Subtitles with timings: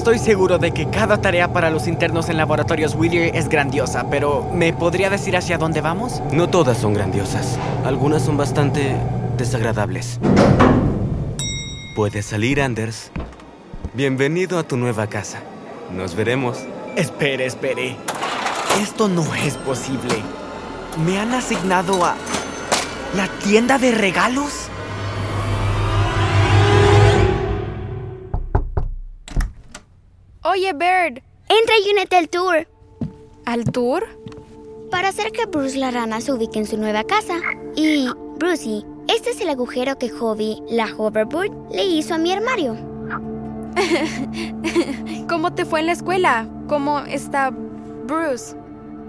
[0.00, 4.48] Estoy seguro de que cada tarea para los internos en laboratorios Whittier es grandiosa, pero
[4.50, 6.22] ¿me podría decir hacia dónde vamos?
[6.32, 7.58] No todas son grandiosas.
[7.84, 8.96] Algunas son bastante
[9.36, 10.18] desagradables.
[11.94, 13.10] Puedes salir, Anders.
[13.92, 15.40] Bienvenido a tu nueva casa.
[15.94, 16.60] Nos veremos.
[16.96, 17.94] Espere, espere.
[18.80, 20.14] Esto no es posible.
[21.04, 22.14] ¿Me han asignado a
[23.14, 24.70] la tienda de regalos?
[30.42, 32.66] Oye, Bird, Entra y únete al tour
[33.44, 34.06] ¿al tour?
[34.90, 37.36] para hacer que Bruce la rana se ubique en su nueva casa.
[37.76, 38.08] Y,
[38.38, 42.76] Brucey, este es el agujero que Hobby, la hoverboard, le hizo a mi armario.
[45.28, 46.48] ¿Cómo te fue en la escuela?
[46.68, 48.56] ¿Cómo está Bruce?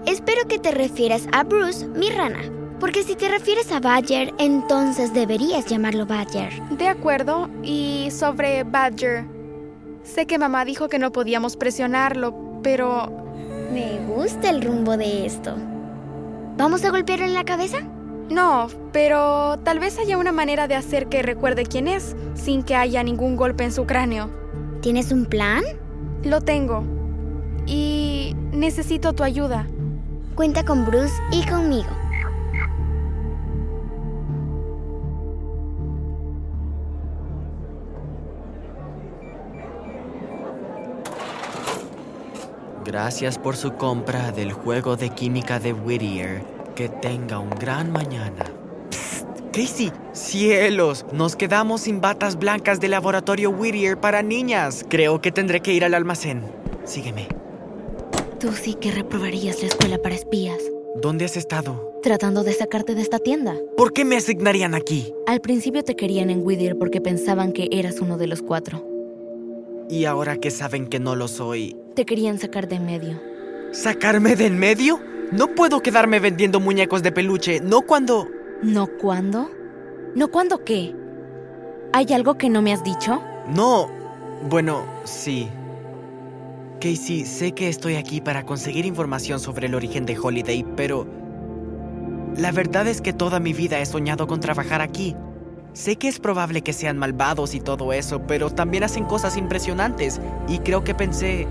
[0.06, 2.40] Espero que te refieras a Bruce, mi rana.
[2.78, 6.52] Porque si te refieres a Badger, entonces deberías llamarlo Badger.
[6.70, 7.48] De acuerdo.
[7.64, 9.24] Y sobre Badger.
[10.04, 13.20] Sé que mamá dijo que no podíamos presionarlo, pero...
[13.72, 15.56] Me gusta el rumbo de esto.
[16.58, 17.78] ¿Vamos a golpearlo en la cabeza?
[18.28, 22.74] No, pero tal vez haya una manera de hacer que recuerde quién es, sin que
[22.74, 24.30] haya ningún golpe en su cráneo.
[24.82, 25.62] ¿Tienes un plan?
[26.22, 26.84] Lo tengo.
[27.66, 29.66] Y necesito tu ayuda.
[30.34, 32.01] Cuenta con Bruce y conmigo.
[42.84, 46.42] Gracias por su compra del juego de química de Whittier.
[46.74, 48.44] Que tenga un gran mañana.
[48.90, 54.84] Psst, Casey, cielos, nos quedamos sin batas blancas del laboratorio Whittier para niñas.
[54.88, 56.42] Creo que tendré que ir al almacén.
[56.84, 57.28] Sígueme.
[58.40, 60.58] Tú sí que reprobarías la escuela para espías,
[61.00, 61.90] ¿Dónde has estado?
[62.02, 63.54] tratando de sacarte de esta tienda.
[63.76, 65.14] ¿Por qué me asignarían aquí?
[65.28, 68.84] Al principio te querían en Whittier porque pensaban que eras uno de los cuatro.
[69.88, 73.32] Y ahora que saben que no lo soy, Te querían sacar de en medio.
[73.72, 75.00] ¿sacarme de en medio?
[75.32, 78.28] No puedo quedarme vendiendo muñecos de peluche, no cuando...
[78.62, 79.50] ¿No cuándo?
[80.14, 80.94] ¿No cuándo qué?
[81.92, 83.22] ¿Hay algo que no me has dicho?
[83.48, 83.88] No.
[84.48, 85.48] Bueno, sí.
[86.80, 91.06] Casey, sé que estoy aquí para conseguir información sobre el origen de Holiday, pero...
[92.36, 95.16] La verdad es que toda mi vida he soñado con trabajar aquí.
[95.72, 100.20] Sé que es probable que sean malvados y todo eso, pero también hacen cosas impresionantes.
[100.48, 101.46] Y creo que pensé...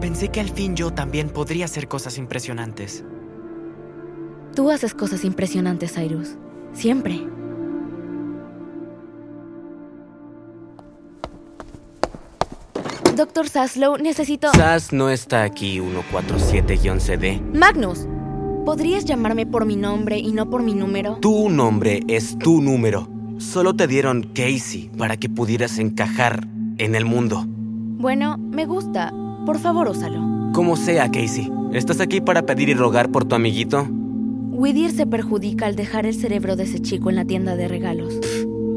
[0.00, 3.04] Pensé que al fin yo también podría hacer cosas impresionantes.
[4.54, 6.36] Tú haces cosas impresionantes, Cyrus.
[6.72, 7.26] Siempre.
[13.16, 14.50] Doctor Saslow, necesito...
[14.52, 17.40] Sass no está aquí, 147-11D.
[17.52, 18.08] Magnus,
[18.64, 21.18] ¿podrías llamarme por mi nombre y no por mi número?
[21.20, 23.08] Tu nombre es tu número.
[23.38, 26.46] Solo te dieron Casey para que pudieras encajar
[26.78, 27.44] en el mundo.
[27.46, 29.12] Bueno, me gusta.
[29.44, 30.20] Por favor, úsalo.
[30.52, 31.50] Como sea, Casey.
[31.72, 33.86] ¿Estás aquí para pedir y rogar por tu amiguito?
[34.52, 38.20] Whittier se perjudica al dejar el cerebro de ese chico en la tienda de regalos.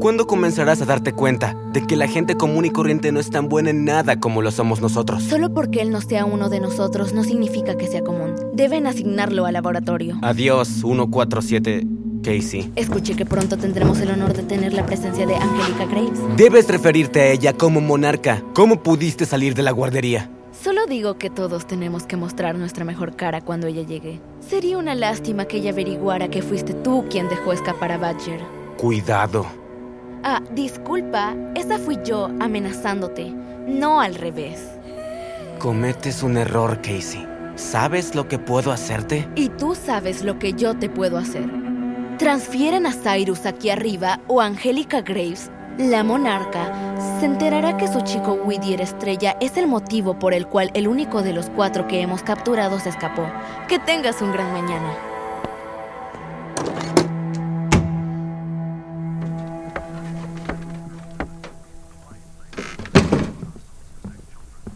[0.00, 3.48] ¿Cuándo comenzarás a darte cuenta de que la gente común y corriente no es tan
[3.48, 5.22] buena en nada como lo somos nosotros?
[5.22, 8.34] Solo porque él no sea uno de nosotros no significa que sea común.
[8.52, 10.18] Deben asignarlo al laboratorio.
[10.22, 11.86] Adiós, 147
[12.22, 12.70] Casey.
[12.76, 16.20] Escuché que pronto tendremos el honor de tener la presencia de Angelica Graves.
[16.36, 18.42] Debes referirte a ella como monarca.
[18.54, 20.30] ¿Cómo pudiste salir de la guardería?
[20.62, 24.20] Solo digo que todos tenemos que mostrar nuestra mejor cara cuando ella llegue.
[24.40, 28.40] Sería una lástima que ella averiguara que fuiste tú quien dejó escapar a Badger.
[28.76, 29.46] Cuidado.
[30.24, 33.30] Ah, disculpa, esa fui yo amenazándote,
[33.68, 34.68] no al revés.
[35.60, 37.24] Cometes un error, Casey.
[37.54, 39.28] ¿Sabes lo que puedo hacerte?
[39.36, 41.48] Y tú sabes lo que yo te puedo hacer.
[42.18, 48.32] Transfieren a Cyrus aquí arriba o Angélica Graves, la monarca, se enterará que su chico
[48.32, 52.22] Whittier Estrella es el motivo por el cual el único de los cuatro que hemos
[52.22, 53.30] capturado se escapó.
[53.68, 54.92] Que tengas un gran mañana.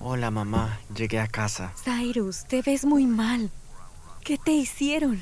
[0.01, 0.79] Hola, mamá.
[0.95, 1.73] Llegué a casa.
[1.83, 3.51] Cyrus, te ves muy mal.
[4.23, 5.21] ¿Qué te hicieron?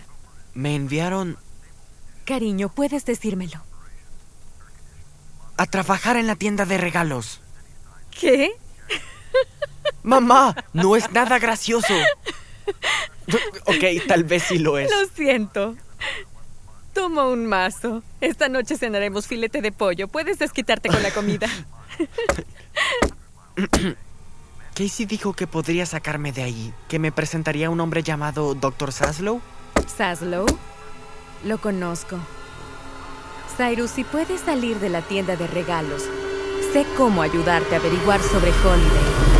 [0.53, 1.39] Me enviaron
[2.27, 3.70] Cariño, puedes decírmelo.
[5.61, 7.43] A trabajar en la tienda de regalos.
[8.19, 8.53] ¿Qué?
[10.03, 11.93] Mamá, no es nada gracioso.
[13.67, 14.91] Ok, tal vez sí lo es.
[14.91, 15.77] Lo siento.
[16.95, 18.03] Toma un mazo.
[18.23, 20.09] Esta noche cenaremos filete de pollo.
[20.09, 21.47] Puedes desquitarte con la comida.
[24.75, 28.93] Casey dijo que podría sacarme de ahí, que me presentaría un hombre llamado Dr.
[28.93, 29.43] Saslow.
[29.95, 30.47] Saslow,
[31.45, 32.19] lo conozco.
[33.57, 36.05] Cyrus, si puedes salir de la tienda de regalos,
[36.73, 39.40] sé cómo ayudarte a averiguar sobre Holiday.